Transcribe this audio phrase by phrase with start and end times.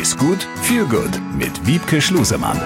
[0.00, 2.58] Ist gut, viel gut mit Wiebke Schlusemann.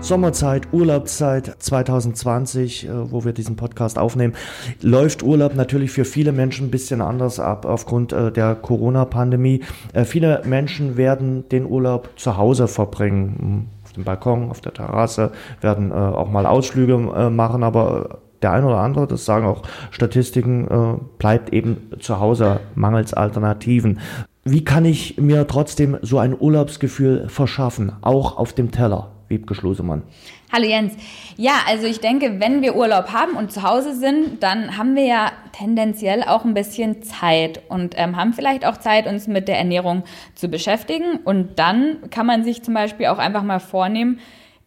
[0.00, 4.32] Sommerzeit, Urlaubszeit 2020, äh, wo wir diesen Podcast aufnehmen,
[4.80, 9.62] läuft Urlaub natürlich für viele Menschen ein bisschen anders ab aufgrund äh, der Corona-Pandemie.
[9.92, 14.72] Äh, viele Menschen werden den Urlaub zu Hause verbringen, hm, auf dem Balkon, auf der
[14.72, 16.96] Terrasse, werden auch mal Ausflüge
[17.30, 23.14] machen, aber der eine oder andere, das sagen auch Statistiken, bleibt eben zu Hause mangels
[23.14, 23.98] Alternativen.
[24.44, 29.12] Wie kann ich mir trotzdem so ein Urlaubsgefühl verschaffen, auch auf dem Teller?
[29.28, 30.02] Wiebke Schlusemann.
[30.50, 30.94] Hallo Jens.
[31.36, 35.04] Ja, also ich denke, wenn wir Urlaub haben und zu Hause sind, dann haben wir
[35.04, 39.58] ja tendenziell auch ein bisschen Zeit und ähm, haben vielleicht auch Zeit, uns mit der
[39.58, 41.18] Ernährung zu beschäftigen.
[41.24, 44.18] Und dann kann man sich zum Beispiel auch einfach mal vornehmen,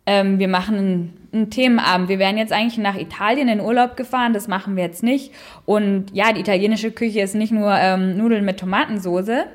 [0.06, 2.10] ähm, wir machen einen Themenabend.
[2.10, 5.32] Wir wären jetzt eigentlich nach Italien in Urlaub gefahren, das machen wir jetzt nicht.
[5.66, 9.46] Und ja, die italienische Küche ist nicht nur ähm, Nudeln mit Tomatensoße,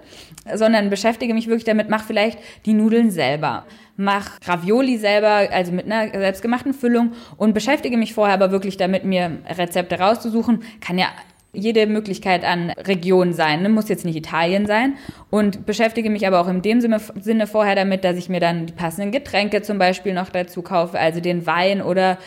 [0.55, 3.65] sondern beschäftige mich wirklich damit, mach vielleicht die Nudeln selber
[3.97, 9.05] mach Ravioli selber, also mit einer selbstgemachten Füllung und beschäftige mich vorher aber wirklich damit,
[9.05, 10.63] mir Rezepte rauszusuchen.
[10.81, 11.09] Kann ja
[11.57, 13.69] jede Möglichkeit an Region sein, ne?
[13.69, 14.95] muss jetzt nicht Italien sein
[15.31, 18.73] und beschäftige mich aber auch in dem Sinne, vorher damit, dass ich mir dann die
[18.73, 22.19] passenden Getränke zum Beispiel noch dazu kaufe, also den Wein oder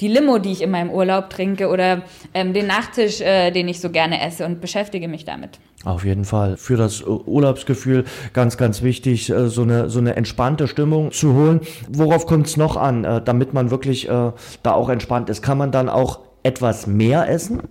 [0.00, 2.02] die Limo, die ich in meinem Urlaub trinke oder
[2.34, 5.60] ähm, den Nachtisch, äh, den ich so gerne esse und beschäftige mich damit.
[5.84, 6.56] Auf jeden Fall.
[6.56, 11.60] Für das Urlaubsgefühl ganz, ganz wichtig, äh, so eine, so eine entspannte Stimmung zu holen.
[11.88, 14.32] Worauf kommt es noch an, äh, damit man wirklich äh,
[14.62, 15.42] da auch entspannt ist?
[15.42, 17.62] Kann man dann auch etwas mehr essen?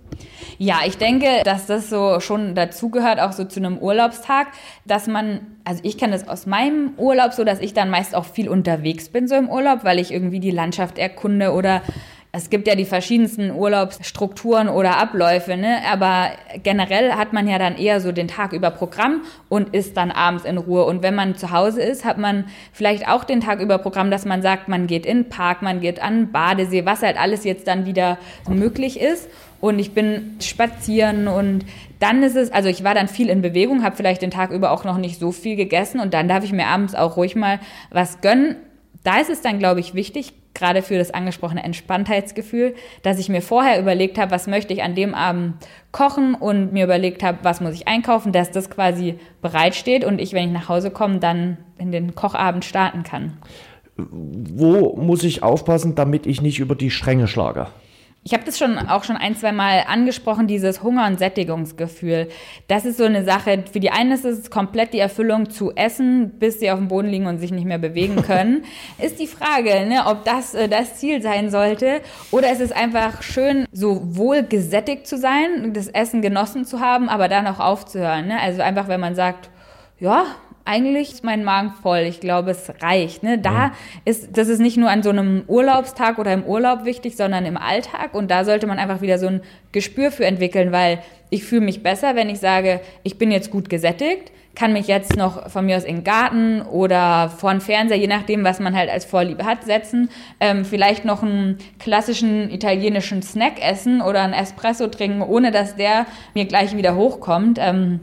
[0.58, 4.48] Ja, ich denke, dass das so schon dazugehört, auch so zu einem Urlaubstag,
[4.84, 8.24] dass man, also ich kenne das aus meinem Urlaub so, dass ich dann meist auch
[8.24, 11.82] viel unterwegs bin so im Urlaub, weil ich irgendwie die Landschaft erkunde oder
[12.36, 15.78] es gibt ja die verschiedensten Urlaubsstrukturen oder Abläufe, ne?
[15.88, 16.30] aber
[16.64, 20.44] generell hat man ja dann eher so den Tag über Programm und ist dann abends
[20.44, 20.84] in Ruhe.
[20.84, 24.24] Und wenn man zu Hause ist, hat man vielleicht auch den Tag über Programm, dass
[24.24, 27.44] man sagt, man geht in den Park, man geht an den Badesee, was halt alles
[27.44, 28.18] jetzt dann wieder
[28.48, 29.28] möglich ist.
[29.60, 31.64] Und ich bin spazieren und
[32.00, 34.72] dann ist es, also ich war dann viel in Bewegung, habe vielleicht den Tag über
[34.72, 37.60] auch noch nicht so viel gegessen und dann darf ich mir abends auch ruhig mal
[37.92, 38.56] was gönnen.
[39.04, 43.42] Da ist es dann, glaube ich, wichtig, gerade für das angesprochene Entspanntheitsgefühl, dass ich mir
[43.42, 45.54] vorher überlegt habe, was möchte ich an dem Abend
[45.92, 50.32] kochen und mir überlegt habe, was muss ich einkaufen, dass das quasi bereitsteht und ich,
[50.32, 53.38] wenn ich nach Hause komme, dann in den Kochabend starten kann.
[53.96, 57.68] Wo muss ich aufpassen, damit ich nicht über die Stränge schlage?
[58.26, 62.28] Ich habe das schon auch schon ein, zwei Mal angesprochen, dieses Hunger- und Sättigungsgefühl.
[62.68, 63.64] Das ist so eine Sache.
[63.70, 67.08] Für die einen ist es komplett die Erfüllung zu essen, bis sie auf dem Boden
[67.08, 68.64] liegen und sich nicht mehr bewegen können.
[68.98, 73.22] ist die Frage, ne, ob das äh, das Ziel sein sollte oder ist es einfach
[73.22, 78.28] schön, so wohl gesättigt zu sein, das Essen genossen zu haben, aber dann auch aufzuhören.
[78.28, 78.40] Ne?
[78.40, 79.50] Also einfach, wenn man sagt,
[80.00, 80.24] ja,
[80.64, 82.00] eigentlich ist mein Magen voll.
[82.00, 83.22] Ich glaube, es reicht.
[83.22, 83.38] Ne?
[83.38, 83.72] Da ja.
[84.04, 87.56] ist, das ist nicht nur an so einem Urlaubstag oder im Urlaub wichtig, sondern im
[87.56, 88.14] Alltag.
[88.14, 89.42] Und da sollte man einfach wieder so ein
[89.72, 93.68] Gespür für entwickeln, weil ich fühle mich besser, wenn ich sage, ich bin jetzt gut
[93.68, 97.98] gesättigt, kann mich jetzt noch von mir aus in den Garten oder vor den Fernseher,
[97.98, 100.10] je nachdem, was man halt als Vorliebe hat, setzen.
[100.38, 106.06] Ähm, vielleicht noch einen klassischen italienischen Snack essen oder einen Espresso trinken, ohne dass der
[106.34, 107.58] mir gleich wieder hochkommt.
[107.60, 108.00] Ähm,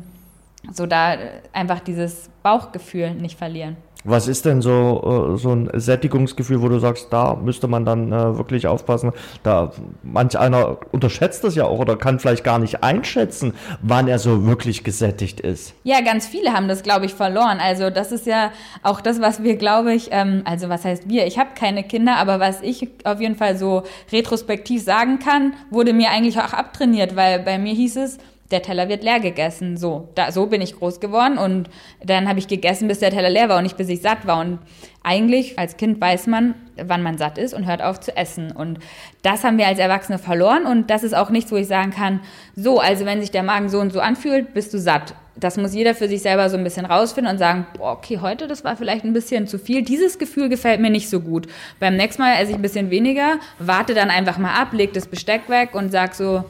[0.71, 1.17] so da
[1.53, 3.77] einfach dieses Bauchgefühl nicht verlieren.
[4.03, 8.11] Was ist denn so, äh, so ein Sättigungsgefühl, wo du sagst, da müsste man dann
[8.11, 9.11] äh, wirklich aufpassen?
[9.43, 14.17] Da manch einer unterschätzt das ja auch oder kann vielleicht gar nicht einschätzen, wann er
[14.17, 15.75] so wirklich gesättigt ist.
[15.83, 17.59] Ja, ganz viele haben das, glaube ich, verloren.
[17.59, 18.51] Also das ist ja
[18.81, 21.27] auch das, was wir, glaube ich, ähm, also was heißt wir?
[21.27, 25.93] Ich habe keine Kinder, aber was ich auf jeden Fall so retrospektiv sagen kann, wurde
[25.93, 28.17] mir eigentlich auch abtrainiert, weil bei mir hieß es,
[28.51, 29.77] der Teller wird leer gegessen.
[29.77, 31.69] So, da, so bin ich groß geworden und
[32.03, 34.39] dann habe ich gegessen, bis der Teller leer war und nicht bis ich satt war.
[34.39, 34.59] Und
[35.03, 38.51] eigentlich als Kind weiß man, wann man satt ist und hört auf zu essen.
[38.51, 38.79] Und
[39.23, 42.19] das haben wir als Erwachsene verloren und das ist auch nichts, wo ich sagen kann,
[42.55, 45.15] so, also wenn sich der Magen so und so anfühlt, bist du satt.
[45.37, 48.47] Das muss jeder für sich selber so ein bisschen rausfinden und sagen, boah, okay, heute,
[48.47, 49.81] das war vielleicht ein bisschen zu viel.
[49.81, 51.47] Dieses Gefühl gefällt mir nicht so gut.
[51.79, 55.07] Beim nächsten Mal esse ich ein bisschen weniger, warte dann einfach mal ab, leg das
[55.07, 56.43] Besteck weg und sag so,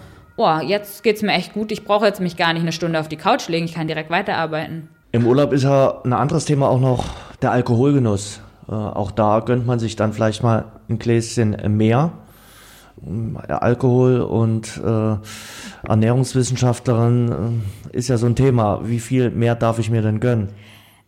[0.44, 3.08] oh, jetzt geht's mir echt gut, ich brauche jetzt mich gar nicht eine Stunde auf
[3.08, 4.90] die Couch legen, ich kann direkt weiterarbeiten.
[5.12, 7.06] Im Urlaub ist ja ein anderes Thema auch noch
[7.42, 8.42] der Alkoholgenuss.
[8.70, 12.14] Äh, auch da gönnt man sich dann vielleicht mal ein Gläschen mehr.
[13.48, 15.16] Alkohol und äh,
[15.88, 18.82] Ernährungswissenschaftlerin äh, ist ja so ein Thema.
[18.84, 20.50] Wie viel mehr darf ich mir denn gönnen?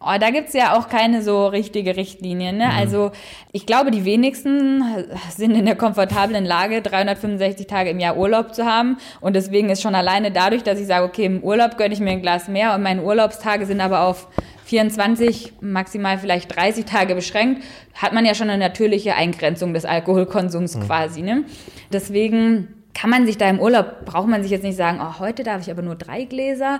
[0.06, 2.54] Oh, da gibt's ja auch keine so richtige Richtlinie.
[2.54, 2.66] Ne?
[2.66, 2.78] Mhm.
[2.78, 3.12] Also
[3.52, 4.84] ich glaube, die wenigsten
[5.30, 8.98] sind in der komfortablen Lage, 365 Tage im Jahr Urlaub zu haben.
[9.22, 12.12] Und deswegen ist schon alleine dadurch, dass ich sage, okay, im Urlaub gönne ich mir
[12.12, 14.28] ein Glas mehr und meine Urlaubstage sind aber auf
[14.66, 17.64] 24, maximal vielleicht 30 Tage beschränkt,
[17.94, 20.82] hat man ja schon eine natürliche Eingrenzung des Alkoholkonsums mhm.
[20.82, 21.22] quasi.
[21.22, 21.44] Ne?
[21.92, 25.44] Deswegen kann man sich da im Urlaub, braucht man sich jetzt nicht sagen, oh, heute
[25.44, 26.80] darf ich aber nur drei Gläser.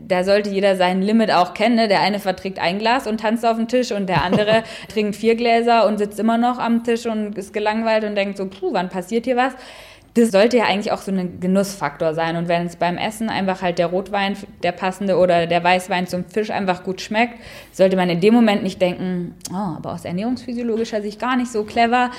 [0.00, 1.76] Da sollte jeder sein Limit auch kennen.
[1.76, 1.88] Ne?
[1.88, 5.34] Der eine verträgt ein Glas und tanzt auf dem Tisch und der andere trinkt vier
[5.34, 8.88] Gläser und sitzt immer noch am Tisch und ist gelangweilt und denkt so, puh, wann
[8.88, 9.54] passiert hier was?
[10.14, 12.36] das sollte ja eigentlich auch so ein Genussfaktor sein.
[12.36, 16.24] Und wenn es beim Essen einfach halt der Rotwein, der passende oder der Weißwein zum
[16.24, 17.38] Fisch einfach gut schmeckt,
[17.72, 21.64] sollte man in dem Moment nicht denken, oh, aber aus ernährungsphysiologischer Sicht gar nicht so
[21.64, 22.10] clever.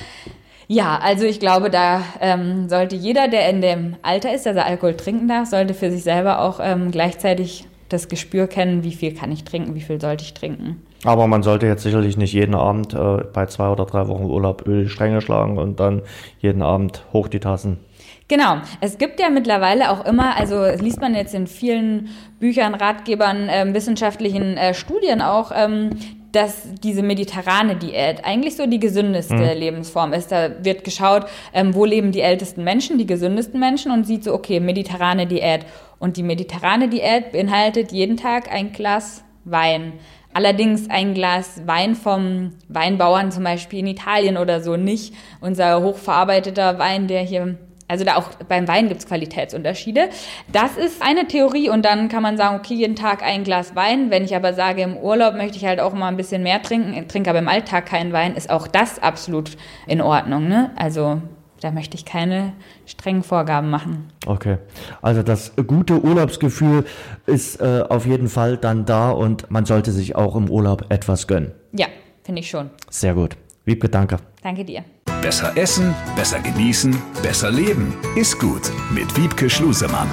[0.66, 4.66] Ja, also ich glaube, da ähm, sollte jeder, der in dem Alter ist, dass er
[4.66, 9.14] Alkohol trinken darf, sollte für sich selber auch ähm, gleichzeitig das Gespür kennen, wie viel
[9.14, 10.82] kann ich trinken, wie viel sollte ich trinken.
[11.04, 14.66] Aber man sollte jetzt sicherlich nicht jeden Abend äh, bei zwei oder drei Wochen Urlaub
[14.66, 16.02] Öl Stränge schlagen und dann
[16.40, 17.78] jeden Abend hoch die Tassen.
[18.26, 18.56] Genau.
[18.80, 22.08] Es gibt ja mittlerweile auch immer, also liest man jetzt in vielen
[22.40, 25.90] Büchern, Ratgebern, äh, wissenschaftlichen äh, Studien auch, ähm,
[26.34, 29.58] dass diese mediterrane Diät eigentlich so die gesündeste mhm.
[29.58, 30.32] Lebensform ist.
[30.32, 34.34] Da wird geschaut, ähm, wo leben die ältesten Menschen, die gesündesten Menschen und sieht so,
[34.34, 35.66] okay, mediterrane Diät.
[35.98, 39.92] Und die mediterrane Diät beinhaltet jeden Tag ein Glas Wein.
[40.32, 46.78] Allerdings ein Glas Wein vom Weinbauern zum Beispiel in Italien oder so, nicht unser hochverarbeiteter
[46.78, 47.56] Wein, der hier
[47.94, 50.08] also da auch beim Wein gibt es Qualitätsunterschiede.
[50.50, 54.10] Das ist eine Theorie und dann kann man sagen, okay, jeden Tag ein Glas Wein.
[54.10, 57.06] Wenn ich aber sage, im Urlaub möchte ich halt auch mal ein bisschen mehr trinken,
[57.06, 59.52] trinke aber im Alltag keinen Wein, ist auch das absolut
[59.86, 60.48] in Ordnung.
[60.48, 60.72] Ne?
[60.74, 61.22] Also
[61.60, 62.52] da möchte ich keine
[62.84, 64.08] strengen Vorgaben machen.
[64.26, 64.58] Okay,
[65.00, 66.84] also das gute Urlaubsgefühl
[67.26, 71.28] ist äh, auf jeden Fall dann da und man sollte sich auch im Urlaub etwas
[71.28, 71.52] gönnen.
[71.70, 71.86] Ja,
[72.24, 72.70] finde ich schon.
[72.90, 73.36] Sehr gut.
[73.64, 74.16] Wiebke, danke.
[74.42, 74.82] Danke dir.
[75.24, 77.94] Besser essen, besser genießen, besser leben.
[78.14, 80.10] Ist gut mit Wiebke Schlusemann.